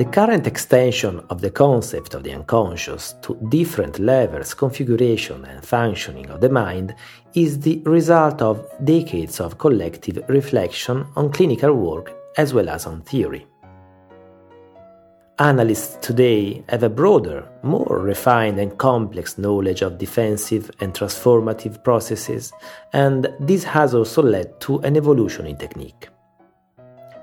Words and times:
The 0.00 0.06
current 0.06 0.46
extension 0.46 1.20
of 1.28 1.42
the 1.42 1.50
concept 1.50 2.14
of 2.14 2.22
the 2.22 2.32
unconscious 2.32 3.16
to 3.20 3.36
different 3.50 3.98
levels, 3.98 4.54
configuration, 4.54 5.44
and 5.44 5.62
functioning 5.62 6.30
of 6.30 6.40
the 6.40 6.48
mind 6.48 6.94
is 7.34 7.60
the 7.60 7.82
result 7.84 8.40
of 8.40 8.66
decades 8.82 9.40
of 9.40 9.58
collective 9.58 10.24
reflection 10.28 11.04
on 11.16 11.30
clinical 11.30 11.74
work 11.74 12.19
as 12.36 12.54
well 12.54 12.68
as 12.68 12.86
on 12.86 13.02
theory. 13.02 13.46
Analysts 15.38 15.96
today 16.06 16.62
have 16.68 16.82
a 16.82 16.90
broader, 16.90 17.48
more 17.62 17.98
refined 17.98 18.58
and 18.58 18.76
complex 18.76 19.38
knowledge 19.38 19.80
of 19.80 19.96
defensive 19.96 20.70
and 20.80 20.92
transformative 20.92 21.82
processes, 21.82 22.52
and 22.92 23.26
this 23.40 23.64
has 23.64 23.94
also 23.94 24.22
led 24.22 24.60
to 24.60 24.80
an 24.80 24.98
evolution 24.98 25.46
in 25.46 25.56
technique. 25.56 26.08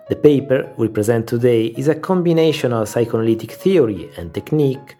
The 0.10 0.16
paper 0.16 0.74
we 0.78 0.88
present 0.88 1.28
today 1.28 1.66
is 1.66 1.90
a 1.90 1.94
combination 1.94 2.74
of 2.74 2.90
psychoanalytic 2.90 3.52
theory 3.52 4.10
and 4.18 4.34
technique 4.34 4.96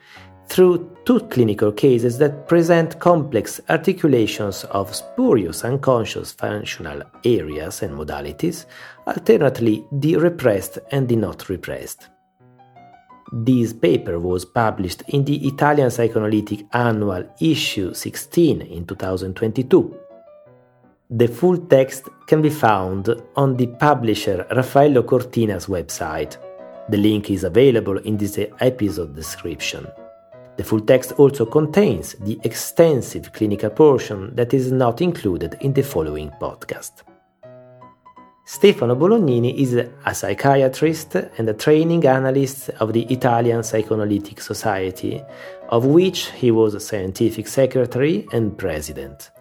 through 0.48 0.96
two 1.06 1.22
clinical 1.22 1.72
cases 1.72 2.18
that 2.20 2.48
present 2.48 3.00
complex 3.00 3.60
articulations 3.70 4.64
of 4.66 4.96
spurious 4.96 5.64
unconscious 5.64 6.34
functional 6.34 7.02
areas 7.24 7.82
and 7.82 7.98
modalities, 7.98 8.66
alternately 9.08 9.86
the 9.92 10.18
repressed 10.18 10.78
and 10.92 11.08
the 11.08 11.16
not 11.16 11.50
repressed. 11.50 12.10
This 13.34 13.74
paper 13.74 14.20
was 14.20 14.46
published 14.46 15.02
in 15.10 15.26
the 15.26 15.48
Italian 15.48 15.90
Psychoanalytic 15.90 16.66
Annual 16.74 17.24
issue 17.42 17.94
16 17.94 18.62
in 18.62 18.86
2022 18.86 19.98
the 21.10 21.28
full 21.28 21.58
text 21.58 22.10
can 22.26 22.42
be 22.42 22.50
found 22.50 23.08
on 23.38 23.56
the 23.56 23.68
publisher 23.68 24.46
Raffaello 24.52 25.04
Cortina's 25.04 25.68
website. 25.68 26.36
The 26.90 26.98
link 26.98 27.32
is 27.32 27.46
available 27.46 27.98
in 28.00 28.18
this 28.18 28.38
episode 28.60 29.16
description. 29.16 29.88
The 30.58 30.66
full 30.66 30.82
text 30.82 31.14
also 31.14 31.46
contains 31.46 32.14
the 32.16 32.38
extensive 32.44 33.32
clinical 33.32 33.70
portion 33.70 34.36
that 34.36 34.54
is 34.54 34.70
not 34.70 35.02
included 35.02 35.56
in 35.62 35.72
the 35.72 35.84
following 35.84 36.30
podcast. 36.42 37.04
Stefano 38.50 38.96
Bolognini 38.96 39.54
is 39.58 39.74
a 39.74 40.16
psychiatrist 40.16 41.16
and 41.16 41.50
a 41.50 41.54
training 41.54 42.08
analyst 42.08 42.70
of 42.80 42.94
the 42.94 43.04
Italian 43.12 43.62
Psychoanalytic 43.62 44.40
Society, 44.40 45.22
of 45.68 45.86
which 45.86 46.32
he 46.32 46.50
was 46.50 46.74
a 46.74 46.80
scientific 46.80 47.46
secretary 47.46 48.26
and 48.32 48.58
president. 48.58 49.32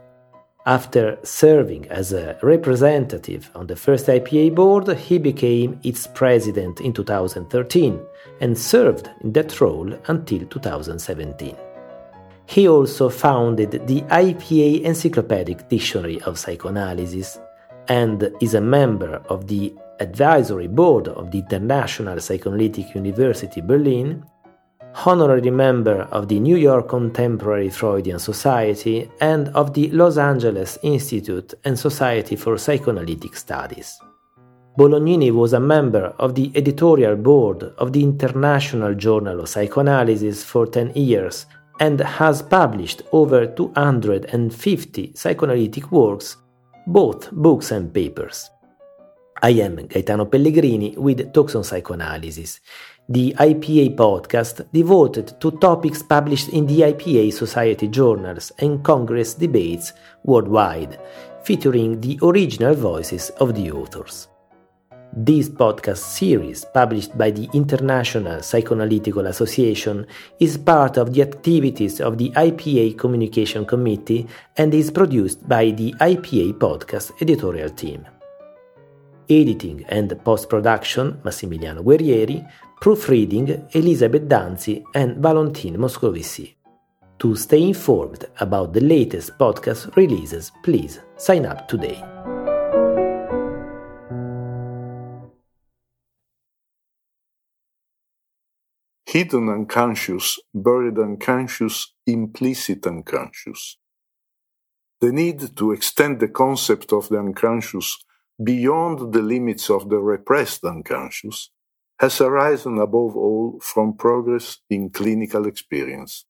After 0.67 1.21
serving 1.23 1.87
as 1.89 2.13
a 2.13 2.37
representative 2.43 3.49
on 3.55 3.69
the 3.69 3.77
first 3.77 4.07
IPA 4.07 4.57
board, 4.57 4.89
he 4.99 5.19
became 5.19 5.79
its 5.85 6.09
president 6.09 6.81
in 6.81 6.93
2013 6.93 8.01
and 8.41 8.59
served 8.59 9.09
in 9.21 9.33
that 9.35 9.61
role 9.61 9.97
until 10.09 10.45
2017. 10.47 11.57
He 12.47 12.67
also 12.67 13.09
founded 13.09 13.87
the 13.87 14.01
IPA 14.03 14.83
Encyclopedic 14.83 15.69
Dictionary 15.69 16.21
of 16.23 16.41
Psychoanalysis 16.41 17.39
and 17.89 18.31
is 18.41 18.55
a 18.55 18.61
member 18.61 19.23
of 19.29 19.47
the 19.47 19.75
advisory 20.01 20.69
board 20.69 21.09
of 21.09 21.31
the 21.31 21.39
International 21.39 22.21
Psychoanalytic 22.21 22.95
University 22.95 23.61
Berlin 23.61 24.25
honorary 25.05 25.51
member 25.51 26.03
of 26.11 26.29
the 26.29 26.41
New 26.41 26.57
York 26.57 26.89
Contemporary 26.89 27.69
Freudian 27.69 28.19
Society 28.19 29.11
and 29.21 29.49
of 29.49 29.75
the 29.75 29.91
Los 29.91 30.17
Angeles 30.17 30.79
Institute 30.83 31.53
and 31.65 31.79
Society 31.79 32.37
for 32.37 32.57
Psychoanalytic 32.57 33.37
Studies. 33.37 33.99
Bolognini 34.79 35.33
was 35.33 35.53
a 35.53 35.61
member 35.61 36.15
of 36.19 36.35
the 36.35 36.51
editorial 36.55 37.17
board 37.17 37.63
of 37.79 37.93
the 37.93 38.03
International 38.03 38.95
Journal 38.95 39.41
of 39.41 39.49
Psychoanalysis 39.49 40.45
for 40.45 40.67
10 40.67 40.93
years 40.95 41.47
and 41.81 42.01
has 42.01 42.43
published 42.43 43.03
over 43.13 43.47
250 43.47 45.13
psychoanalytic 45.15 45.93
works, 45.93 46.37
both 46.87 47.31
books 47.33 47.71
and 47.71 47.93
papers. 47.93 48.51
I 49.43 49.51
am 49.51 49.87
Gaetano 49.87 50.25
Pellegrini 50.25 50.97
with 50.97 51.33
Talks 51.33 51.55
on 51.55 51.65
Psychoanalysis 51.65 52.61
the 53.09 53.35
IPA 53.39 53.95
podcast 53.95 54.67
devoted 54.73 55.41
to 55.41 55.53
topics 55.53 56.03
published 56.03 56.49
in 56.49 56.67
the 56.67 56.81
IPA 56.81 57.33
Society 57.33 57.87
journals 57.87 58.51
and 58.59 58.83
Congress 58.83 59.35
debates 59.35 59.93
worldwide, 60.25 60.99
featuring 61.45 62.01
the 62.01 62.19
original 62.23 62.75
voices 62.75 63.31
of 63.39 63.55
the 63.55 63.71
authors. 63.71 64.27
This 65.19 65.49
podcast 65.49 65.97
series, 65.97 66.67
published 66.67 67.17
by 67.17 67.31
the 67.31 67.49
International 67.55 68.41
Psychoanalytical 68.41 69.27
Association, 69.27 70.07
is 70.39 70.59
part 70.59 70.99
of 70.99 71.15
the 71.15 71.23
activities 71.23 72.03
of 72.03 72.19
the 72.19 72.29
IPA 72.33 72.99
Communication 72.99 73.65
Committee 73.65 74.27
and 74.59 74.75
is 74.75 74.91
produced 74.91 75.49
by 75.49 75.71
the 75.71 75.95
IPA 76.03 76.59
Podcast 76.59 77.13
editorial 77.23 77.71
team. 77.71 78.07
Editing 79.31 79.87
and 79.89 80.23
post 80.23 80.51
production 80.51 81.19
Massimiliano 81.25 81.83
Guerrieri, 81.83 82.47
proofreading 82.79 83.69
Elisabeth 83.71 84.29
Danzi 84.29 84.85
and 84.95 85.17
Valentin 85.17 85.79
Moscovici. 85.79 86.57
To 87.21 87.35
stay 87.37 87.63
informed 87.63 88.27
about 88.41 88.75
the 88.75 88.83
latest 88.83 89.39
podcast 89.39 89.97
releases, 89.97 90.53
please 90.63 91.01
sign 91.17 91.47
up 91.47 91.69
today. 91.69 92.05
Hidden 99.17 99.49
unconscious, 99.49 100.39
buried 100.55 100.99
unconscious, 100.99 101.95
implicit 102.07 102.87
unconscious. 102.87 103.79
The 105.01 105.11
need 105.11 105.57
to 105.57 105.73
extend 105.73 106.21
the 106.21 106.29
concept 106.29 106.93
of 106.93 107.09
the 107.09 107.19
unconscious 107.19 107.97
beyond 108.45 109.15
the 109.15 109.23
limits 109.23 109.71
of 109.71 109.89
the 109.89 110.01
repressed 110.01 110.65
unconscious 110.67 111.51
has 111.99 112.21
arisen 112.21 112.77
above 112.77 113.17
all 113.17 113.59
from 113.63 113.97
progress 113.97 114.59
in 114.69 114.91
clinical 114.91 115.47
experience. 115.47 116.27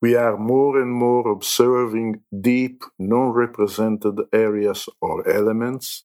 We 0.00 0.14
are 0.14 0.36
more 0.36 0.80
and 0.80 0.92
more 0.92 1.26
observing 1.32 2.20
deep, 2.40 2.84
non 2.96 3.30
represented 3.30 4.20
areas 4.32 4.88
or 5.00 5.28
elements, 5.28 6.04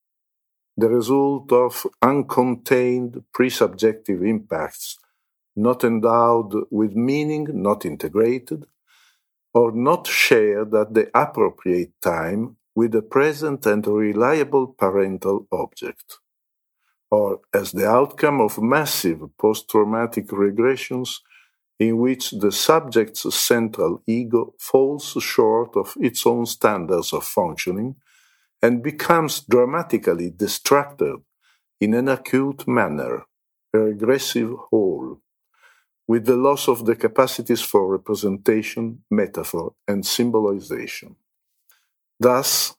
the 0.76 0.90
result 0.90 1.52
of 1.52 1.86
uncontained 2.02 3.24
presubjective 3.32 4.28
impacts, 4.28 4.98
not 5.58 5.84
endowed 5.84 6.54
with 6.72 6.96
meaning, 6.96 7.48
not 7.62 7.86
integrated, 7.86 8.66
or 9.54 9.72
not 9.72 10.08
shared 10.08 10.74
at 10.74 10.94
the 10.94 11.10
appropriate 11.14 11.94
time 12.02 12.58
with 12.76 12.96
a 12.96 13.02
present 13.02 13.66
and 13.66 13.86
reliable 13.88 14.68
parental 14.68 15.48
object 15.52 16.20
or 17.10 17.40
as 17.54 17.72
the 17.72 17.88
outcome 17.88 18.42
of 18.42 18.62
massive 18.62 19.22
post 19.38 19.70
traumatic 19.70 20.28
regressions 20.28 21.20
in 21.80 21.98
which 21.98 22.32
the 22.32 22.52
subject's 22.52 23.34
central 23.36 24.02
ego 24.08 24.54
falls 24.60 25.16
short 25.20 25.76
of 25.76 25.94
its 26.00 26.26
own 26.26 26.46
standards 26.46 27.14
of 27.14 27.24
functioning 27.24 27.96
and 28.62 28.84
becomes 28.84 29.42
dramatically 29.42 30.32
distracted 30.32 31.18
in 31.80 31.94
an 31.94 32.08
acute 32.08 32.68
manner, 32.68 33.24
a 33.74 33.78
regressive 33.78 34.52
hole, 34.70 35.22
with 36.08 36.26
the 36.26 36.36
loss 36.36 36.68
of 36.68 36.86
the 36.86 36.96
capacities 36.96 37.62
for 37.62 37.88
representation, 37.88 39.04
metaphor, 39.12 39.74
and 39.88 40.06
symbolization. 40.06 41.16
Thus, 42.20 42.76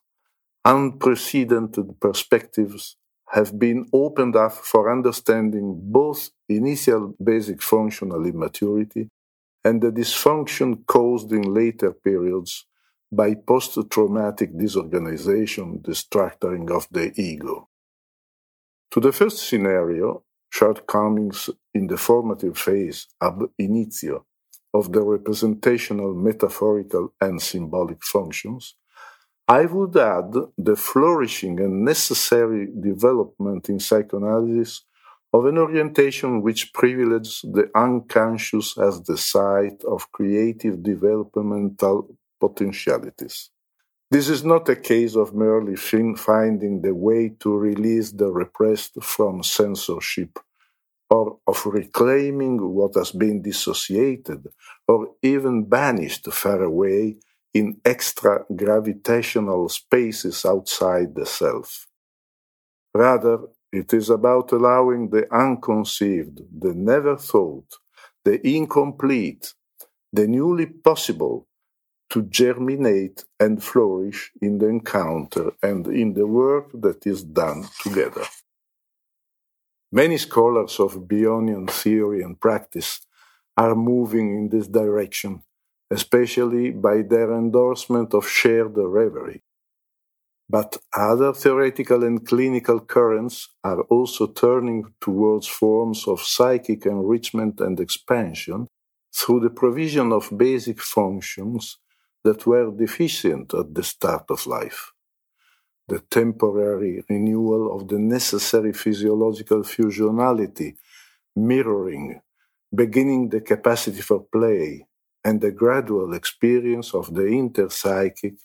unprecedented 0.65 1.99
perspectives 1.99 2.97
have 3.29 3.59
been 3.59 3.87
opened 3.93 4.35
up 4.35 4.53
for 4.53 4.91
understanding 4.91 5.79
both 5.81 6.31
initial 6.47 7.15
basic 7.23 7.61
functional 7.61 8.25
immaturity 8.25 9.09
and 9.63 9.81
the 9.81 9.91
dysfunction 9.91 10.85
caused 10.87 11.31
in 11.31 11.53
later 11.53 11.91
periods 11.91 12.65
by 13.11 13.35
post 13.35 13.77
traumatic 13.89 14.57
disorganization, 14.57 15.79
destructuring 15.79 16.69
of 16.71 16.87
the 16.91 17.11
ego. 17.19 17.67
To 18.91 18.99
the 18.99 19.11
first 19.11 19.47
scenario, 19.47 20.23
shortcomings 20.59 21.49
in 21.73 21.87
the 21.87 21.97
formative 21.97 22.57
phase 22.57 23.07
ab 23.21 23.39
initio 23.57 24.25
of 24.79 24.91
the 24.91 25.01
representational, 25.15 26.13
metaphorical, 26.13 27.05
and 27.21 27.41
symbolic 27.41 28.03
functions, 28.03 28.75
I 29.47 29.65
would 29.65 29.95
add 29.97 30.31
the 30.57 30.75
flourishing 30.75 31.55
and 31.59 31.83
necessary 31.83 32.67
development 32.91 33.69
in 33.69 33.79
psychoanalysis 33.79 34.83
of 35.33 35.45
an 35.45 35.57
orientation 35.57 36.41
which 36.41 36.71
privileges 36.73 37.41
the 37.57 37.65
unconscious 37.87 38.77
as 38.77 39.01
the 39.03 39.17
site 39.17 39.81
of 39.93 40.11
creative 40.11 40.83
developmental 40.83 41.97
potentialities. 42.39 43.49
This 44.11 44.27
is 44.27 44.43
not 44.43 44.67
a 44.69 44.75
case 44.75 45.15
of 45.15 45.35
merely 45.35 45.75
finding 45.75 46.81
the 46.81 46.95
way 47.07 47.29
to 47.41 47.55
release 47.55 48.11
the 48.11 48.31
repressed 48.41 48.95
from 49.03 49.43
censorship, 49.43 50.39
or 51.09 51.39
of 51.47 51.65
reclaiming 51.65 52.57
what 52.73 52.95
has 52.95 53.11
been 53.11 53.41
dissociated 53.41 54.47
or 54.87 55.09
even 55.23 55.65
banished 55.65 56.31
far 56.31 56.61
away 56.63 57.17
in 57.53 57.79
extra 57.85 58.45
gravitational 58.55 59.67
spaces 59.69 60.45
outside 60.45 61.15
the 61.15 61.25
self. 61.25 61.87
Rather, 62.93 63.39
it 63.71 63.93
is 63.93 64.09
about 64.09 64.51
allowing 64.51 65.09
the 65.09 65.31
unconceived, 65.33 66.39
the 66.61 66.73
never 66.73 67.15
thought, 67.17 67.67
the 68.25 68.45
incomplete, 68.47 69.53
the 70.13 70.27
newly 70.27 70.65
possible 70.67 71.47
to 72.11 72.23
germinate 72.23 73.25
and 73.39 73.63
flourish 73.63 74.31
in 74.41 74.59
the 74.59 74.67
encounter 74.67 75.51
and 75.63 75.87
in 75.87 76.13
the 76.13 76.27
work 76.27 76.71
that 76.73 77.05
is 77.07 77.23
done 77.23 77.65
together. 77.83 78.25
Many 79.91 80.17
scholars 80.17 80.79
of 80.79 81.07
Bionian 81.07 81.69
theory 81.69 82.21
and 82.21 82.39
practice 82.39 83.01
are 83.57 83.75
moving 83.75 84.37
in 84.37 84.49
this 84.49 84.67
direction 84.67 85.43
especially 85.91 86.71
by 86.71 87.01
their 87.01 87.33
endorsement 87.33 88.13
of 88.13 88.27
shared 88.27 88.77
reverie. 88.77 89.41
But 90.47 90.77
other 90.93 91.33
theoretical 91.33 92.03
and 92.03 92.25
clinical 92.25 92.79
currents 92.79 93.49
are 93.63 93.81
also 93.81 94.27
turning 94.27 94.93
towards 94.99 95.47
forms 95.47 96.07
of 96.07 96.21
psychic 96.21 96.85
enrichment 96.85 97.59
and 97.59 97.79
expansion 97.79 98.67
through 99.15 99.41
the 99.41 99.49
provision 99.49 100.11
of 100.11 100.35
basic 100.35 100.81
functions 100.81 101.77
that 102.23 102.45
were 102.45 102.71
deficient 102.71 103.53
at 103.53 103.73
the 103.73 103.83
start 103.83 104.25
of 104.29 104.45
life. 104.47 104.91
The 105.89 106.01
temporary 106.11 107.03
renewal 107.09 107.75
of 107.75 107.89
the 107.89 107.99
necessary 107.99 108.73
physiological 108.73 109.63
fusionality, 109.63 110.77
mirroring, 111.35 112.21
beginning 112.75 113.29
the 113.29 113.41
capacity 113.41 114.01
for 114.01 114.21
play, 114.21 114.87
and 115.25 115.41
the 115.41 115.51
gradual 115.51 116.13
experience 116.15 116.93
of 116.95 117.13
the 117.15 117.23
interpsychic 117.23 118.37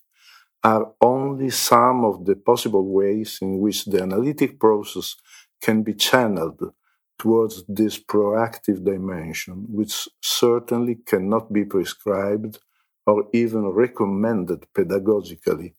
are 0.64 0.92
only 1.00 1.50
some 1.50 2.04
of 2.04 2.24
the 2.26 2.36
possible 2.36 2.86
ways 2.92 3.38
in 3.42 3.60
which 3.60 3.86
the 3.86 4.02
analytic 4.02 4.60
process 4.60 5.16
can 5.62 5.82
be 5.82 5.94
channeled 5.94 6.62
towards 7.18 7.64
this 7.68 7.98
proactive 7.98 8.84
dimension, 8.84 9.66
which 9.70 10.08
certainly 10.22 10.96
cannot 11.06 11.52
be 11.52 11.64
prescribed 11.64 12.58
or 13.06 13.28
even 13.32 13.66
recommended 13.68 14.66
pedagogically, 14.76 15.74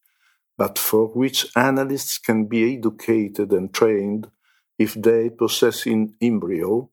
but 0.57 0.79
for 0.79 1.07
which 1.07 1.47
analysts 1.55 2.17
can 2.17 2.45
be 2.45 2.75
educated 2.77 3.51
and 3.51 3.73
trained 3.73 4.29
if 4.77 4.93
they 4.93 5.29
possess 5.29 5.85
in 5.85 6.13
embryo 6.21 6.89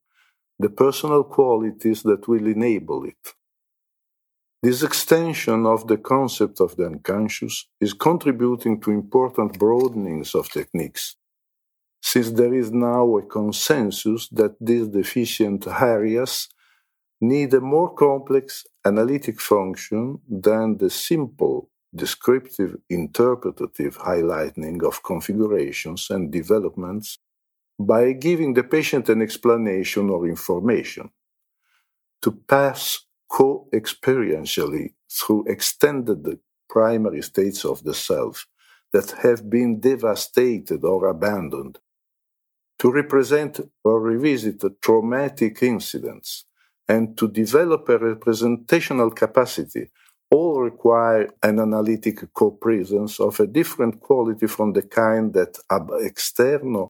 the 0.59 0.71
personal 0.71 1.25
qualities 1.25 2.03
that 2.03 2.29
will 2.29 2.47
enable 2.47 3.05
it. 3.05 3.35
This 4.63 4.83
extension 4.85 5.67
of 5.67 5.89
the 5.89 5.97
concept 5.97 6.61
of 6.61 6.77
the 6.77 6.87
unconscious 6.87 7.67
is 7.81 7.93
contributing 7.95 8.81
to 8.83 8.93
important 8.93 9.59
broadenings 9.59 10.37
of 10.37 10.53
techniques, 10.53 11.17
since 12.01 12.31
there 12.31 12.55
is 12.55 12.71
now 12.71 13.17
a 13.17 13.23
consensus 13.23 14.29
that 14.29 14.55
these 14.61 14.87
deficient 14.87 15.67
areas 15.67 16.49
need 17.21 17.55
a 17.55 17.61
more 17.61 17.93
complex 17.95 18.65
analytic 18.85 19.41
function 19.41 20.21
than 20.29 20.79
the 20.79 20.91
simple 20.91 21.62
descriptive 21.95 22.77
interpretative 22.89 23.99
highlighting 23.99 24.83
of 24.83 25.03
configurations 25.03 26.09
and 26.11 26.31
developments 26.31 27.19
by 27.79 28.13
giving 28.13 28.55
the 28.55 28.63
patient 28.63 29.09
an 29.09 29.21
explanation 29.21 30.09
or 30.09 30.27
information. 30.27 31.11
To 32.23 32.31
pass 32.31 33.07
co-experientially 33.29 34.95
through 35.11 35.45
extended 35.47 36.39
primary 36.69 37.23
states 37.23 37.65
of 37.65 37.83
the 37.83 37.95
self 37.95 38.47
that 38.93 39.11
have 39.23 39.49
been 39.51 39.81
devastated 39.81 40.85
or 40.85 41.07
abandoned, 41.09 41.79
to 42.79 42.91
represent 42.91 43.61
or 43.85 44.01
revisit 44.01 44.63
traumatic 44.81 45.63
incidents, 45.63 46.45
and 46.89 47.17
to 47.17 47.29
develop 47.29 47.89
a 47.89 47.99
representational 47.99 49.11
capacity 49.11 49.91
all 50.33 50.63
require 50.63 51.29
an 51.43 51.61
analytic 51.61 52.33
co-presence 52.33 53.21
of 53.21 53.39
a 53.39 53.47
different 53.47 54.01
quality 54.01 54.47
from 54.47 54.73
the 54.73 54.83
kind 54.83 55.35
that 55.35 55.59
ab 55.71 55.89
externo 56.11 56.89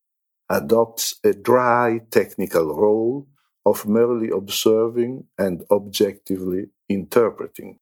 adopts 0.49 1.17
a 1.25 1.33
dry 1.33 2.01
technical 2.11 2.67
role 2.75 3.27
of 3.67 3.87
merely 3.87 4.31
observing 4.31 5.25
and 5.39 5.65
objectively 5.71 6.67
interpreting. 6.89 7.79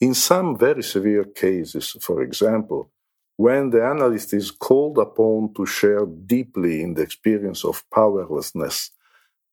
In 0.00 0.14
some 0.14 0.56
very 0.56 0.82
severe 0.82 1.24
cases, 1.24 1.96
for 2.00 2.22
example, 2.22 2.90
when 3.36 3.70
the 3.70 3.82
analyst 3.82 4.34
is 4.34 4.50
called 4.50 4.98
upon 4.98 5.54
to 5.54 5.64
share 5.64 6.04
deeply 6.04 6.82
in 6.82 6.92
the 6.94 7.02
experience 7.02 7.64
of 7.64 7.84
powerlessness 7.94 8.90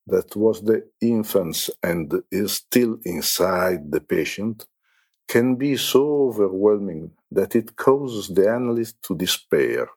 that 0.07 0.35
was 0.35 0.61
the 0.61 0.87
infant's 1.01 1.69
and 1.83 2.13
is 2.31 2.53
still 2.53 2.97
inside 3.03 3.91
the 3.91 4.01
patient, 4.01 4.67
can 5.27 5.55
be 5.55 5.75
so 5.77 6.27
overwhelming 6.27 7.11
that 7.31 7.55
it 7.55 7.75
causes 7.75 8.27
the 8.29 8.49
analyst 8.49 9.01
to 9.03 9.15
despair 9.15 9.89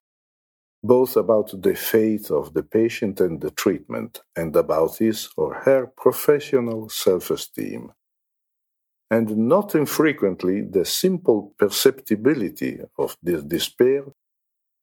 both 0.82 1.16
about 1.16 1.50
the 1.62 1.74
fate 1.74 2.30
of 2.30 2.54
the 2.54 2.62
patient 2.62 3.20
and 3.20 3.40
the 3.40 3.50
treatment, 3.50 4.20
and 4.34 4.56
about 4.56 4.96
his 4.96 5.28
or 5.36 5.54
her 5.54 5.86
professional 5.86 6.88
self 6.88 7.30
esteem. 7.30 7.92
And 9.10 9.36
not 9.36 9.74
infrequently, 9.74 10.62
the 10.62 10.84
simple 10.84 11.52
perceptibility 11.58 12.80
of 12.96 13.16
this 13.22 13.42
despair 13.42 14.04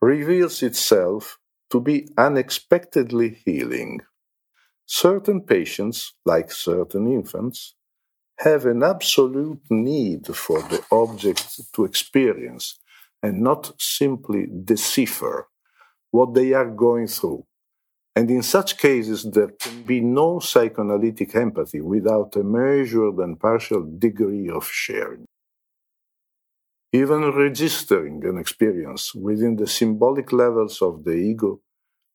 reveals 0.02 0.62
itself 0.62 1.40
to 1.72 1.80
be 1.80 2.10
unexpectedly 2.18 3.42
healing. 3.46 4.02
Certain 4.88 5.42
patients, 5.42 6.14
like 6.26 6.50
certain 6.50 7.12
infants, 7.12 7.76
have 8.40 8.66
an 8.66 8.84
absolute 8.84 9.62
need 9.70 10.26
for 10.36 10.62
the 10.62 10.82
object 10.92 11.60
to 11.74 11.84
experience 11.84 12.80
and 13.22 13.42
not 13.42 13.74
simply 13.78 14.48
decipher 14.64 15.50
what 16.12 16.34
they 16.34 16.54
are 16.54 16.70
going 16.70 17.08
through. 17.08 17.46
And 18.16 18.32
in 18.32 18.42
such 18.42 18.78
cases, 18.78 19.24
there 19.26 19.50
can 19.50 19.84
be 19.84 20.00
no 20.00 20.40
psychoanalytic 20.40 21.36
empathy 21.36 21.82
without 21.82 22.36
a 22.38 22.44
measured 22.44 23.18
and 23.18 23.38
partial 23.40 23.86
degree 23.98 24.50
of 24.50 24.66
sharing. 24.66 25.26
Even 26.94 27.30
registering 27.32 28.24
an 28.26 28.38
experience 28.38 29.14
within 29.14 29.58
the 29.58 29.68
symbolic 29.68 30.32
levels 30.32 30.82
of 30.82 31.04
the 31.04 31.12
ego 31.12 31.60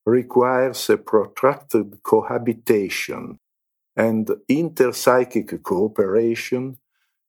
requires 0.07 0.91
a 0.91 0.97
protracted 0.97 2.03
cohabitation 2.03 3.39
and 3.97 4.27
interpsychic 4.51 5.63
cooperation 5.63 6.79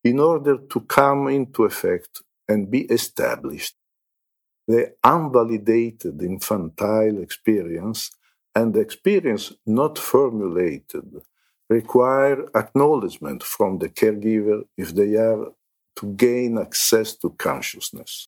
in 0.04 0.20
order 0.20 0.58
to 0.58 0.82
come 0.82 1.28
into 1.28 1.66
effect 1.66 2.22
and 2.48 2.72
be 2.72 2.82
established 2.86 3.76
the 4.68 4.94
unvalidated 5.04 6.22
infantile 6.22 7.22
experience 7.22 8.12
and 8.56 8.74
the 8.74 8.80
experience 8.80 9.54
not 9.66 9.98
formulated 10.00 11.22
require 11.70 12.46
acknowledgement 12.56 13.44
from 13.44 13.80
the 13.80 13.90
caregiver 13.90 14.64
if 14.78 14.94
they 14.96 15.16
are 15.16 15.48
to 15.96 16.14
gain 16.14 16.58
access 16.58 17.16
to 17.18 17.32
consciousness. 17.32 18.28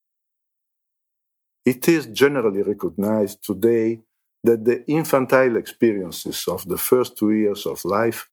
It 1.66 1.88
is 1.88 2.08
generally 2.08 2.62
recognized 2.62 3.44
today 3.44 4.02
that 4.46 4.64
the 4.64 4.80
infantile 5.00 5.56
experiences 5.58 6.46
of 6.48 6.68
the 6.72 6.78
first 6.78 7.18
two 7.18 7.32
years 7.32 7.66
of 7.66 7.84
life 7.84 8.30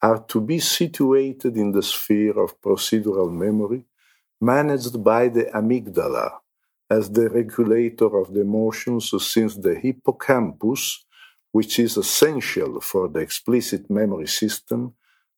are 0.00 0.20
to 0.32 0.40
be 0.40 0.58
situated 0.58 1.56
in 1.56 1.72
the 1.72 1.82
sphere 1.82 2.38
of 2.44 2.60
procedural 2.60 3.30
memory 3.32 3.84
managed 4.40 5.02
by 5.02 5.28
the 5.28 5.44
amygdala, 5.60 6.28
as 6.88 7.10
the 7.10 7.28
regulator 7.28 8.10
of 8.20 8.32
the 8.34 8.42
emotions 8.42 9.04
since 9.32 9.56
the 9.56 9.74
hippocampus, 9.74 11.04
which 11.52 11.78
is 11.78 11.96
essential 11.96 12.80
for 12.80 13.08
the 13.08 13.20
explicit 13.20 13.90
memory 13.90 14.28
system, 14.28 14.94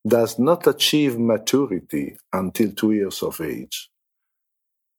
does 0.07 0.39
not 0.39 0.67
achieve 0.67 1.19
maturity 1.19 2.17
until 2.33 2.71
two 2.73 2.93
years 2.93 3.23
of 3.23 3.41
age. 3.41 3.91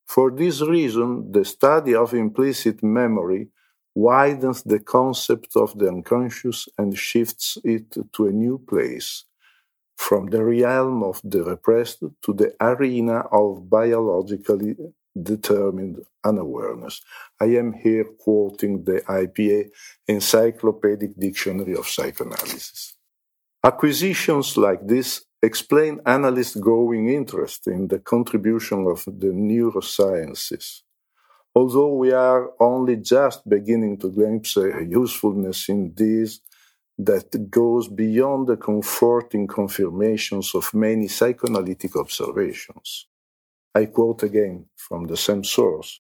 For 0.08 0.32
this 0.32 0.62
reason, 0.62 1.32
the 1.32 1.46
study 1.46 1.94
of 1.94 2.14
implicit 2.14 2.82
memory 2.82 3.50
widens 3.96 4.64
the 4.64 4.80
concept 4.80 5.56
of 5.56 5.78
the 5.78 5.88
unconscious 5.88 6.68
and 6.78 6.98
shifts 6.98 7.58
it 7.64 7.98
to 8.14 8.28
a 8.28 8.32
new 8.32 8.58
place, 8.58 9.26
from 9.98 10.28
the 10.28 10.44
realm 10.44 11.04
of 11.04 11.22
the 11.24 11.44
repressed 11.44 12.00
to 12.22 12.34
the 12.34 12.56
arena 12.62 13.20
of 13.32 13.70
biologically 13.70 14.76
determined 15.22 15.98
unawareness. 16.24 17.02
I 17.40 17.46
am 17.46 17.74
here 17.74 18.06
quoting 18.06 18.84
the 18.84 19.02
IPA 19.02 19.72
Encyclopedic 20.08 21.18
Dictionary 21.18 21.76
of 21.76 21.88
Psychoanalysis. 21.88 22.96
Acquisitions 23.64 24.56
like 24.56 24.88
this 24.88 25.26
explain 25.42 26.00
analysts' 26.06 26.56
growing 26.56 27.10
interest 27.10 27.68
in 27.68 27.88
the 27.88 28.00
contribution 28.00 28.88
of 28.88 29.04
the 29.06 29.28
neurosciences. 29.28 30.82
Although 31.60 31.96
we 32.04 32.12
are 32.14 32.44
only 32.72 32.96
just 32.96 33.40
beginning 33.56 33.98
to 33.98 34.08
glimpse 34.10 34.56
a 34.56 34.68
usefulness 35.02 35.68
in 35.68 35.94
this 35.94 36.40
that 36.98 37.30
goes 37.50 37.90
beyond 37.90 38.48
the 38.48 38.56
comforting 38.56 39.46
confirmations 39.46 40.56
of 40.56 40.74
many 40.74 41.10
psychoanalytic 41.10 41.98
observations. 41.98 43.08
I 43.76 43.88
quote 43.88 44.24
again 44.24 44.68
from 44.86 45.08
the 45.08 45.18
same 45.18 45.44
source. 45.44 46.00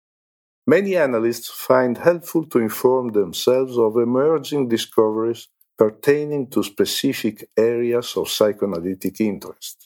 Many 0.67 0.97
analysts 0.97 1.49
find 1.49 1.97
helpful 1.97 2.43
to 2.47 2.59
inform 2.59 3.13
themselves 3.13 3.77
of 3.77 3.95
emerging 3.95 4.67
discoveries 4.67 5.47
pertaining 5.77 6.49
to 6.49 6.63
specific 6.63 7.47
areas 7.55 8.17
of 8.17 8.27
psychoanalytic 8.27 9.21
interest, 9.21 9.84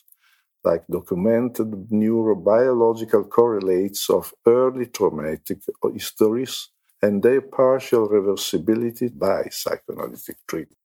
like 0.64 0.84
documented 0.90 1.70
neurobiological 1.90 3.28
correlates 3.28 4.10
of 4.10 4.34
early 4.46 4.86
traumatic 4.86 5.58
histories 5.94 6.68
and 7.02 7.22
their 7.22 7.40
partial 7.40 8.08
reversibility 8.08 9.10
by 9.16 9.44
psychoanalytic 9.50 10.36
treatment. 10.46 10.76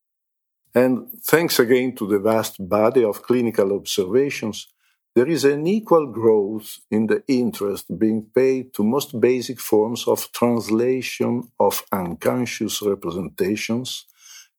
And 0.74 1.08
thanks 1.24 1.60
again 1.60 1.96
to 1.96 2.08
the 2.08 2.20
vast 2.20 2.56
body 2.68 3.04
of 3.04 3.24
clinical 3.24 3.74
observations, 3.74 4.68
there 5.16 5.30
is 5.30 5.46
an 5.46 5.66
equal 5.66 6.08
growth 6.08 6.80
in 6.92 7.08
the 7.08 7.24
interest 7.30 7.98
being 7.98 8.28
paid 8.36 8.74
to 8.74 8.84
most 8.84 9.20
basic 9.22 9.62
forms 9.62 10.06
of 10.08 10.30
translation 10.34 11.50
of 11.58 11.84
unconscious 11.94 12.82
representations 12.82 14.06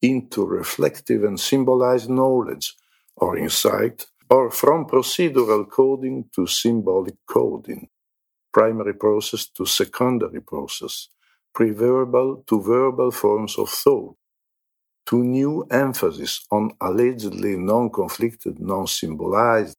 into 0.00 0.46
reflective 0.46 1.24
and 1.24 1.38
symbolized 1.38 2.08
knowledge 2.08 2.74
or 3.16 3.36
insight, 3.36 4.06
or 4.30 4.50
from 4.50 4.86
procedural 4.86 5.68
coding 5.68 6.28
to 6.34 6.46
symbolic 6.46 7.16
coding, 7.26 7.88
primary 8.52 8.94
process 8.94 9.46
to 9.46 9.66
secondary 9.66 10.40
process, 10.40 11.08
preverbal 11.56 12.46
to 12.46 12.60
verbal 12.62 13.10
forms 13.10 13.58
of 13.58 13.68
thought, 13.68 14.16
to 15.06 15.22
new 15.22 15.66
emphasis 15.70 16.44
on 16.50 16.72
allegedly 16.80 17.56
non 17.56 17.90
conflicted, 17.90 18.58
non 18.60 18.86
symbolized, 18.86 19.76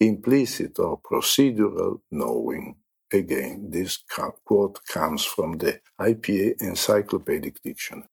implicit 0.00 0.78
or 0.78 1.00
procedural 1.00 2.00
knowing. 2.10 2.76
Again, 3.12 3.68
this 3.70 3.98
quote 4.44 4.80
comes 4.88 5.24
from 5.24 5.58
the 5.58 5.80
IPA 6.00 6.60
Encyclopedic 6.60 7.62
Dictionary. 7.62 8.08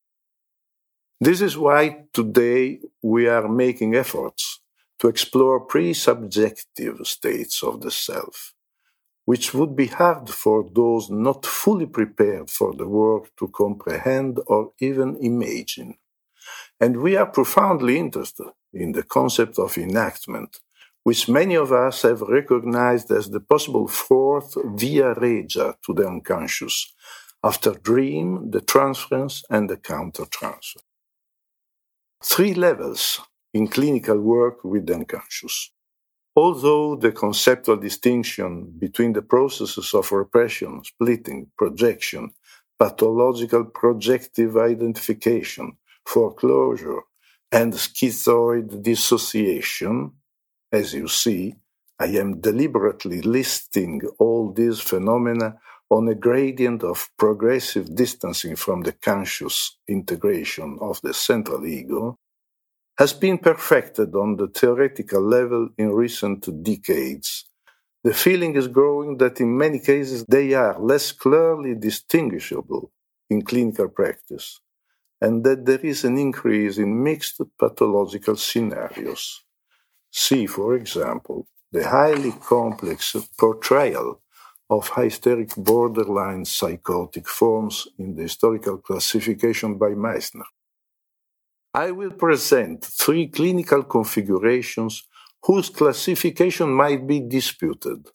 This 1.19 1.41
is 1.41 1.57
why 1.57 2.05
today 2.13 2.79
we 3.01 3.27
are 3.27 3.47
making 3.49 3.95
efforts 3.95 4.61
to 5.03 5.09
explore 5.09 5.59
pre-subjective 5.59 6.97
states 7.03 7.61
of 7.61 7.81
the 7.81 7.91
self, 7.91 8.53
which 9.25 9.53
would 9.53 9.75
be 9.75 9.87
hard 9.87 10.29
for 10.29 10.69
those 10.73 11.09
not 11.09 11.45
fully 11.45 11.85
prepared 11.85 12.49
for 12.49 12.73
the 12.73 12.87
work 12.87 13.29
to 13.37 13.49
comprehend 13.49 14.39
or 14.47 14.71
even 14.79 15.17
imagine. 15.19 15.95
And 16.79 17.01
we 17.01 17.17
are 17.17 17.25
profoundly 17.25 17.97
interested 17.99 18.47
in 18.71 18.93
the 18.93 19.03
concept 19.03 19.59
of 19.59 19.77
enactment, 19.77 20.61
which 21.03 21.27
many 21.27 21.55
of 21.55 21.73
us 21.73 22.03
have 22.03 22.21
recognized 22.21 23.11
as 23.11 23.29
the 23.29 23.41
possible 23.41 23.89
fourth 23.89 24.55
via 24.63 25.15
regia 25.15 25.75
to 25.85 25.93
the 25.93 26.07
unconscious, 26.07 26.93
after 27.43 27.71
dream, 27.71 28.51
the 28.51 28.61
transference, 28.61 29.43
and 29.49 29.69
the 29.69 29.75
countertransfer. 29.75 30.79
Three 32.23 32.53
levels 32.53 33.19
in 33.53 33.67
clinical 33.67 34.19
work 34.19 34.63
with 34.63 34.87
the 34.87 34.95
unconscious. 34.95 35.71
Although 36.35 36.95
the 36.95 37.11
conceptual 37.11 37.77
distinction 37.77 38.73
between 38.79 39.13
the 39.13 39.21
processes 39.21 39.93
of 39.93 40.11
repression, 40.11 40.83
splitting, 40.83 41.47
projection, 41.57 42.31
pathological 42.79 43.65
projective 43.65 44.57
identification, 44.57 45.77
foreclosure, 46.05 47.01
and 47.51 47.73
schizoid 47.73 48.81
dissociation 48.81 50.11
as 50.71 50.93
you 50.93 51.07
see, 51.07 51.55
I 51.99 52.07
am 52.07 52.41
deliberately 52.41 53.21
listing 53.21 54.01
all 54.17 54.51
these 54.51 54.79
phenomena 54.79 55.59
on 55.89 56.07
a 56.07 56.15
gradient 56.15 56.83
of 56.83 57.07
progressive 57.17 57.93
distancing 57.95 58.55
from 58.55 58.81
the 58.81 58.93
conscious 58.93 59.77
integration 59.87 60.79
of 60.81 60.99
the 61.01 61.13
central 61.13 61.65
ego, 61.67 62.17
has 62.97 63.13
been 63.13 63.37
perfected 63.37 64.13
on 64.15 64.37
the 64.37 64.47
theoretical 64.47 65.21
level 65.21 65.69
in 65.77 65.91
recent 65.91 66.63
decades. 66.63 67.45
The 68.03 68.13
feeling 68.13 68.55
is 68.55 68.67
growing 68.67 69.17
that 69.17 69.39
in 69.39 69.57
many 69.57 69.79
cases 69.79 70.25
they 70.25 70.53
are 70.53 70.79
less 70.79 71.11
clearly 71.11 71.73
distinguishable 71.75 72.91
in 73.29 73.41
clinical 73.41 73.87
practice, 73.87 74.59
and 75.21 75.43
that 75.45 75.65
there 75.65 75.79
is 75.79 76.03
an 76.03 76.17
increase 76.17 76.77
in 76.77 77.03
mixed 77.03 77.41
pathological 77.57 78.35
scenarios. 78.35 79.43
See, 80.11 80.45
for 80.45 80.75
example, 80.75 81.47
the 81.71 81.87
highly 81.87 82.33
complex 82.33 83.15
portrayal 83.39 84.21
of 84.69 84.91
hysteric 84.95 85.55
borderline 85.55 86.45
psychotic 86.45 87.27
forms 87.27 87.87
in 87.97 88.15
the 88.15 88.23
historical 88.23 88.77
classification 88.77 89.77
by 89.77 89.89
Meissner. 89.89 90.45
I 91.75 91.89
will 91.89 92.11
present 92.11 92.85
three 92.85 93.29
clinical 93.29 93.81
configurations 93.81 95.07
whose 95.41 95.69
classification 95.69 96.71
might 96.71 97.07
be 97.07 97.19
disputed, 97.19 98.09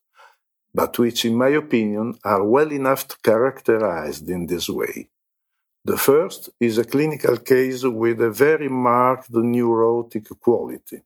but 0.73 0.97
which, 0.97 1.25
in 1.25 1.35
my 1.35 1.49
opinion, 1.49 2.15
are 2.23 2.45
well 2.45 2.71
enough 2.71 3.21
characterized 3.21 4.29
in 4.29 4.47
this 4.47 4.69
way. 4.69 5.11
The 5.85 5.97
first 5.97 6.51
is 6.61 6.79
a 6.79 6.85
clinical 6.85 7.37
case 7.37 7.83
with 7.83 8.21
a 8.21 8.31
very 8.31 8.69
marked 8.69 9.33
neurotic 9.33 10.29
quality. 10.39 11.03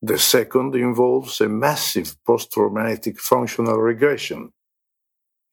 The 0.00 0.18
second 0.18 0.74
involves 0.76 1.38
a 1.42 1.50
massive 1.50 2.16
post-traumatic 2.24 3.20
functional 3.20 3.76
regression. 3.76 4.54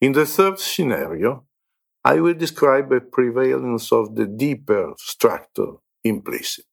In 0.00 0.12
the 0.12 0.24
third 0.24 0.58
scenario, 0.60 1.44
I 2.02 2.20
will 2.20 2.32
describe 2.32 2.90
a 2.90 3.02
prevalence 3.02 3.92
of 3.92 4.14
the 4.14 4.24
deeper 4.24 4.94
structure 4.96 5.74
implicit. 6.04 6.66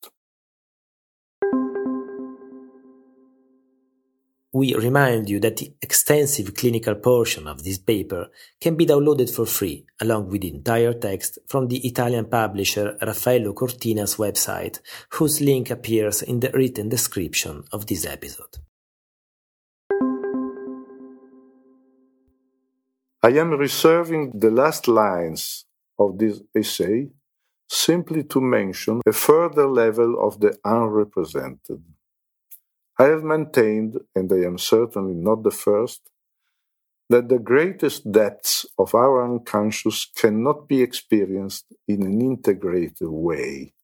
we 4.56 4.74
remind 4.74 5.28
you 5.28 5.38
that 5.38 5.58
the 5.58 5.70
extensive 5.82 6.54
clinical 6.54 6.94
portion 6.94 7.46
of 7.46 7.62
this 7.62 7.76
paper 7.76 8.30
can 8.58 8.74
be 8.74 8.86
downloaded 8.86 9.30
for 9.30 9.44
free, 9.44 9.84
along 10.00 10.30
with 10.30 10.40
the 10.40 10.54
entire 10.54 10.94
text 10.94 11.38
from 11.46 11.68
the 11.68 11.86
Italian 11.86 12.24
publisher 12.24 12.96
Raffaello 13.02 13.52
Cortina's 13.52 14.16
website, 14.16 14.80
whose 15.10 15.42
link 15.42 15.70
appears 15.70 16.22
in 16.22 16.40
the 16.40 16.50
written 16.54 16.88
description 16.88 17.64
of 17.70 17.86
this 17.86 18.06
episode. 18.06 18.56
I 23.22 23.32
am 23.38 23.50
reserving 23.50 24.38
the 24.38 24.50
last 24.50 24.88
lines 24.88 25.66
of 25.98 26.18
this 26.18 26.40
essay 26.54 27.08
simply 27.68 28.22
to 28.24 28.40
mention 28.40 29.00
a 29.06 29.12
further 29.12 29.66
level 29.68 30.16
of 30.26 30.40
the 30.40 30.56
unrepresented 30.64 31.82
I 32.98 33.04
have 33.04 33.22
maintained, 33.22 33.98
and 34.14 34.32
I 34.32 34.46
am 34.46 34.56
certainly 34.56 35.12
not 35.12 35.42
the 35.42 35.50
first, 35.50 36.00
that 37.10 37.28
the 37.28 37.38
greatest 37.38 38.10
depths 38.10 38.64
of 38.78 38.94
our 38.94 39.22
unconscious 39.22 40.10
cannot 40.16 40.66
be 40.66 40.80
experienced 40.80 41.66
in 41.86 42.02
an 42.02 42.22
integrated 42.22 43.08
way, 43.08 43.74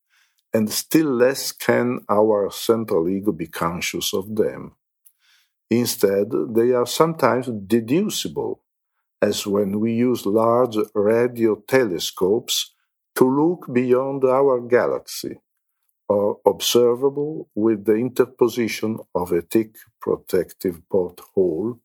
and 0.55 0.71
still 0.71 1.13
less 1.13 1.53
can 1.53 2.01
our 2.09 2.51
central 2.51 3.07
ego 3.07 3.33
be 3.33 3.47
conscious 3.47 4.15
of 4.15 4.35
them. 4.35 4.77
Instead, 5.69 6.31
they 6.55 6.73
are 6.73 6.87
sometimes 6.87 7.49
deducible, 7.67 8.63
as 9.21 9.47
when 9.47 9.79
we 9.79 9.93
use 9.93 10.25
large 10.25 10.77
radio 10.95 11.57
telescopes 11.69 12.73
to 13.17 13.25
look 13.25 13.73
beyond 13.73 14.25
our 14.25 14.61
galaxy 14.61 15.41
are 16.09 16.37
observable 16.47 17.49
with 17.55 17.85
the 17.85 17.95
interposition 17.95 18.99
of 19.15 19.33
a 19.33 19.43
thick 19.43 19.77
protective 20.01 20.81
porthole 20.91 21.79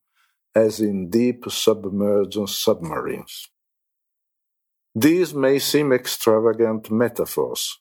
as 0.55 0.79
in 0.79 1.09
deep 1.09 1.43
submerged 1.49 2.49
submarines. 2.49 3.49
These 4.95 5.33
may 5.33 5.59
seem 5.59 5.93
extravagant 5.93 6.89
metaphors, 6.89 7.79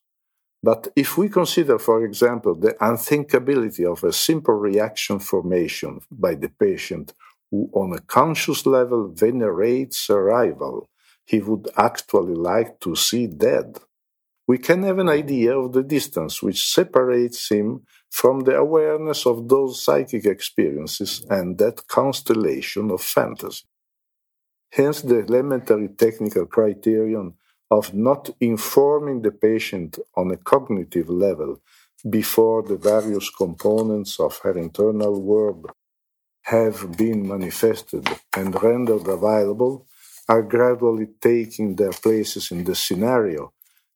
but 0.62 0.88
if 0.94 1.16
we 1.16 1.28
consider, 1.28 1.78
for 1.78 2.04
example, 2.04 2.54
the 2.54 2.74
unthinkability 2.80 3.90
of 3.90 4.04
a 4.04 4.12
simple 4.12 4.54
reaction 4.54 5.18
formation 5.18 6.00
by 6.10 6.34
the 6.34 6.48
patient 6.48 7.14
who, 7.50 7.70
on 7.72 7.92
a 7.92 8.00
conscious 8.00 8.66
level, 8.66 9.08
venerates 9.08 10.10
a 10.10 10.20
rival 10.20 10.90
he 11.26 11.40
would 11.40 11.68
actually 11.76 12.34
like 12.34 12.80
to 12.80 12.94
see 12.94 13.26
dead, 13.26 13.78
we 14.48 14.58
can 14.58 14.84
have 14.84 14.98
an 14.98 15.08
idea 15.08 15.58
of 15.58 15.72
the 15.72 15.82
distance 15.82 16.42
which 16.42 16.72
separates 16.72 17.50
him 17.50 17.82
from 18.10 18.40
the 18.40 18.56
awareness 18.56 19.26
of 19.26 19.48
those 19.48 19.82
psychic 19.82 20.24
experiences 20.24 21.26
and 21.28 21.58
that 21.58 21.88
constellation 21.88 22.90
of 22.90 23.02
fantasy. 23.02 23.64
Hence, 24.70 25.02
the 25.02 25.18
elementary 25.18 25.88
technical 25.88 26.46
criterion 26.46 27.34
of 27.70 27.92
not 27.92 28.30
informing 28.40 29.22
the 29.22 29.32
patient 29.32 29.98
on 30.16 30.30
a 30.30 30.36
cognitive 30.36 31.08
level 31.08 31.60
before 32.08 32.62
the 32.62 32.76
various 32.76 33.28
components 33.30 34.20
of 34.20 34.38
her 34.40 34.56
internal 34.56 35.20
world 35.20 35.66
have 36.42 36.96
been 36.96 37.26
manifested 37.26 38.08
and 38.36 38.62
rendered 38.62 39.08
available 39.08 39.86
are 40.28 40.42
gradually 40.42 41.08
taking 41.20 41.76
their 41.76 41.92
places 41.92 42.50
in 42.50 42.64
the 42.64 42.74
scenario 42.74 43.52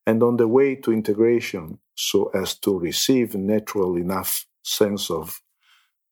and 0.06 0.22
on 0.22 0.36
the 0.36 0.48
way 0.48 0.74
to 0.76 0.92
integration 0.92 1.78
so 1.94 2.30
as 2.34 2.54
to 2.58 2.78
receive 2.78 3.34
natural 3.34 3.96
enough 3.96 4.46
sense 4.62 5.10
of 5.10 5.40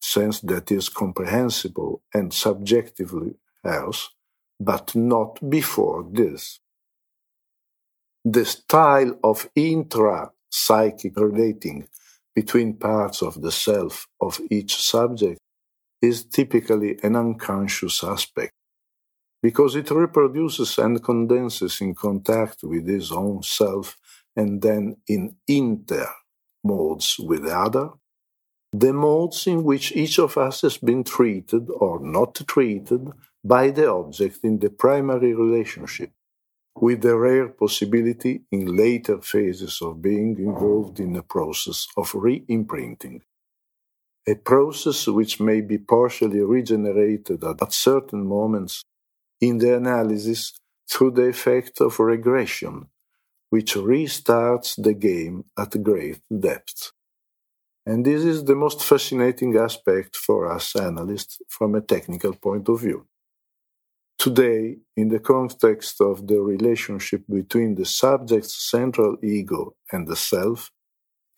sense 0.00 0.40
that 0.40 0.70
is 0.70 0.88
comprehensible 0.88 2.02
and 2.14 2.32
subjectively 2.32 3.34
else, 3.64 4.10
but 4.60 4.94
not 4.94 5.38
before 5.48 6.06
this. 6.10 6.60
The 8.24 8.44
style 8.44 9.18
of 9.24 9.48
intra 9.54 10.30
psychic 10.50 11.16
relating 11.16 11.88
between 12.34 12.74
parts 12.74 13.22
of 13.22 13.40
the 13.40 13.52
self 13.52 14.06
of 14.20 14.40
each 14.50 14.76
subject 14.76 15.40
is 16.00 16.24
typically 16.24 16.98
an 17.02 17.16
unconscious 17.16 18.04
aspect 18.04 18.52
because 19.42 19.76
it 19.76 19.90
reproduces 19.90 20.78
and 20.78 21.02
condenses 21.02 21.80
in 21.80 21.94
contact 21.94 22.62
with 22.62 22.86
his 22.86 23.12
own 23.12 23.42
self 23.42 23.96
and 24.34 24.62
then 24.62 24.96
in 25.06 25.36
inter 25.46 26.08
modes 26.64 27.18
with 27.18 27.44
the 27.44 27.56
other, 27.56 27.90
the 28.72 28.92
modes 28.92 29.46
in 29.46 29.64
which 29.64 29.92
each 29.92 30.18
of 30.18 30.36
us 30.36 30.62
has 30.62 30.76
been 30.76 31.02
treated 31.02 31.68
or 31.70 32.00
not 32.00 32.34
treated 32.46 33.08
by 33.42 33.70
the 33.70 33.90
object 33.90 34.40
in 34.42 34.58
the 34.58 34.68
primary 34.68 35.32
relationship, 35.34 36.10
with 36.76 37.00
the 37.02 37.16
rare 37.16 37.48
possibility 37.48 38.42
in 38.52 38.76
later 38.76 39.20
phases 39.20 39.80
of 39.80 40.02
being 40.02 40.36
involved 40.38 41.00
in 41.00 41.16
a 41.16 41.22
process 41.22 41.86
of 41.96 42.14
re 42.14 42.44
imprinting. 42.48 43.22
A 44.26 44.34
process 44.34 45.06
which 45.06 45.40
may 45.40 45.62
be 45.62 45.78
partially 45.78 46.40
regenerated 46.40 47.42
at 47.42 47.72
certain 47.72 48.26
moments 48.26 48.84
in 49.40 49.58
the 49.58 49.76
analysis 49.76 50.52
through 50.90 51.12
the 51.12 51.28
effect 51.28 51.80
of 51.80 51.98
regression, 51.98 52.88
which 53.50 53.74
restarts 53.74 54.82
the 54.82 54.94
game 54.94 55.44
at 55.56 55.82
great 55.82 56.20
depth. 56.38 56.92
And 57.86 58.04
this 58.04 58.22
is 58.22 58.44
the 58.44 58.54
most 58.54 58.82
fascinating 58.82 59.56
aspect 59.56 60.16
for 60.16 60.50
us 60.52 60.76
analysts 60.76 61.40
from 61.48 61.74
a 61.74 61.80
technical 61.80 62.34
point 62.34 62.68
of 62.68 62.80
view. 62.80 63.06
Today, 64.18 64.78
in 64.96 65.08
the 65.08 65.20
context 65.20 66.00
of 66.00 66.26
the 66.26 66.40
relationship 66.40 67.22
between 67.30 67.76
the 67.76 67.84
subject's 67.84 68.54
central 68.70 69.16
ego 69.22 69.76
and 69.92 70.08
the 70.08 70.16
self, 70.16 70.70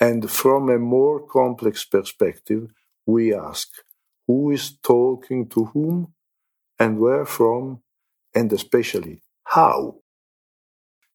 and 0.00 0.30
from 0.30 0.70
a 0.70 0.78
more 0.78 1.20
complex 1.20 1.84
perspective, 1.84 2.72
we 3.06 3.34
ask 3.34 3.68
who 4.26 4.50
is 4.50 4.78
talking 4.78 5.46
to 5.50 5.66
whom 5.66 6.14
and 6.78 6.98
where 6.98 7.26
from 7.26 7.82
and 8.34 8.52
especially 8.52 9.22
how. 9.44 9.96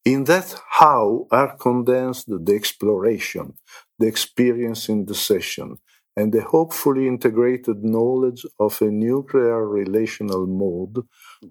In 0.04 0.25
that 0.25 0.56
how 0.69 1.28
are 1.32 1.56
condensed 1.58 2.28
the 2.28 2.54
exploration, 2.54 3.54
the 3.97 4.08
experience 4.08 4.88
in 4.88 5.06
the 5.06 5.15
session, 5.15 5.78
and 6.15 6.32
the 6.32 6.41
hopefully 6.41 7.08
integrated 7.08 7.84
knowledge 7.84 8.45
of 8.60 8.82
a 8.82 8.89
nuclear 8.91 9.67
relational 9.67 10.45
mode 10.47 11.04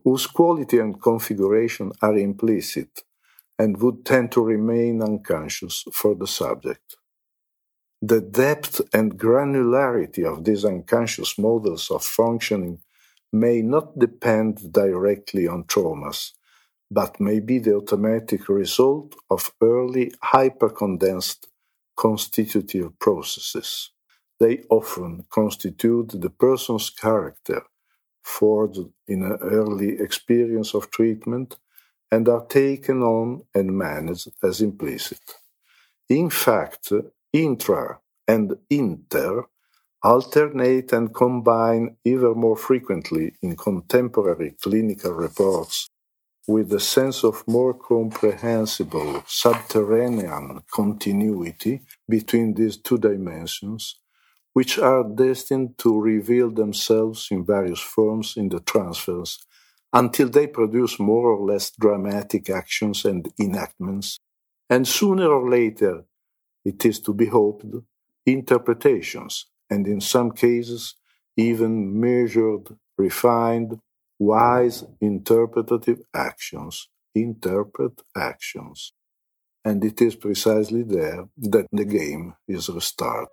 whose 0.05 0.27
quality 0.27 0.79
and 0.79 1.03
configuration 1.03 1.93
are 2.01 2.17
implicit 2.17 3.03
and 3.59 3.81
would 3.83 4.05
tend 4.05 4.33
to 4.33 4.41
remain 4.43 5.03
unconscious 5.03 5.85
for 5.93 6.15
the 6.15 6.27
subject. 6.27 6.97
The 8.01 8.21
depth 8.21 8.81
and 8.93 9.19
granularity 9.19 10.25
of 10.25 10.45
these 10.45 10.65
unconscious 10.65 11.39
models 11.39 11.91
of 11.91 12.05
functioning 12.05 12.81
may 13.35 13.61
not 13.61 13.99
depend 13.99 14.73
directly 14.73 15.49
on 15.49 15.65
traumas, 15.65 16.31
but 16.91 17.21
may 17.21 17.41
be 17.41 17.59
the 17.59 17.75
automatic 17.75 18.49
result 18.49 19.17
of 19.29 19.53
early 19.61 20.13
hypercondensed 20.23 21.49
constitutive 21.97 22.97
processes. 23.01 23.91
They 24.39 24.63
often 24.71 25.25
constitute 25.31 26.21
the 26.21 26.31
person's 26.31 26.91
character, 26.91 27.63
forged 28.23 28.87
in 29.09 29.23
an 29.25 29.39
early 29.43 30.01
experience 30.01 30.73
of 30.73 30.91
treatment, 30.91 31.57
and 32.13 32.29
are 32.29 32.47
taken 32.47 33.03
on 33.03 33.43
and 33.53 33.77
managed 33.77 34.31
as 34.45 34.61
implicit. 34.61 35.23
In 36.09 36.31
fact, 36.31 36.93
intra 37.33 37.99
and 38.29 38.57
inter 38.71 39.47
alternate 40.05 40.93
and 40.93 41.15
combine 41.15 41.97
ever 42.05 42.35
more 42.35 42.57
frequently 42.57 43.33
in 43.41 43.57
contemporary 43.57 44.55
clinical 44.61 45.13
reports 45.13 45.89
with 46.47 46.71
a 46.75 46.81
sense 46.81 47.25
of 47.25 47.43
more 47.49 47.73
comprehensible 47.73 49.23
subterranean 49.27 50.61
continuity 50.71 51.81
between 52.07 52.53
these 52.53 52.77
two 52.77 52.99
dimensions, 52.99 53.99
which 54.53 54.79
are 54.79 55.05
destined 55.05 55.79
to 55.79 55.99
reveal 55.99 56.51
themselves 56.51 57.29
in 57.31 57.43
various 57.43 57.81
forms 57.81 58.35
in 58.37 58.51
the 58.51 58.61
transfers 58.61 59.39
until 59.95 60.29
they 60.29 60.47
produce 60.47 60.99
more 60.99 61.31
or 61.31 61.47
less 61.47 61.71
dramatic 61.81 62.51
actions 62.51 63.07
and 63.07 63.33
enactments, 63.41 64.19
and 64.69 64.87
sooner 64.87 65.29
or 65.29 65.49
later, 65.49 66.05
it 66.63 66.85
is 66.85 67.01
to 67.01 67.15
be 67.15 67.27
hoped, 67.27 67.65
interpretations 68.27 69.47
and 69.71 69.87
in 69.87 70.01
some 70.01 70.33
cases, 70.33 70.97
even 71.37 72.01
measured, 72.01 72.69
refined, 72.97 73.81
wise 74.19 74.85
interpretative 75.01 76.03
actions. 76.15 76.89
Interpret 77.15 78.03
actions. 78.17 78.93
And 79.65 79.85
it 79.85 80.01
is 80.03 80.17
precisely 80.17 80.83
there 80.83 81.29
that 81.39 81.67
the 81.73 81.85
game 81.85 82.35
is 82.49 82.69
restarted. 82.69 83.29